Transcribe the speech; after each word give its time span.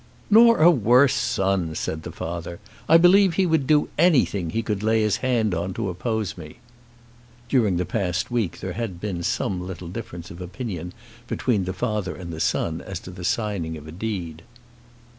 "Nor 0.31 0.57
a 0.63 0.71
worse 0.71 1.13
son," 1.13 1.75
said 1.75 2.01
the 2.01 2.11
father. 2.11 2.59
"I 2.89 2.97
believe 2.97 3.35
he 3.35 3.45
would 3.45 3.67
do 3.67 3.89
anything 3.99 4.49
he 4.49 4.63
could 4.63 4.81
lay 4.81 5.03
his 5.03 5.17
hand 5.17 5.53
on 5.53 5.75
to 5.75 5.89
oppose 5.89 6.39
me." 6.39 6.55
During 7.47 7.77
the 7.77 7.85
past 7.85 8.31
week 8.31 8.61
there 8.61 8.73
had 8.73 8.99
been 8.99 9.21
some 9.21 9.61
little 9.61 9.89
difference 9.89 10.31
of 10.31 10.41
opinion 10.41 10.93
between 11.27 11.65
the 11.65 11.71
father 11.73 12.15
and 12.15 12.33
the 12.33 12.39
son 12.39 12.81
as 12.81 12.99
to 13.01 13.11
the 13.11 13.23
signing 13.23 13.77
of 13.77 13.87
a 13.87 13.91
deed. 13.91 14.41